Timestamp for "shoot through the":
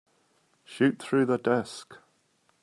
0.63-1.37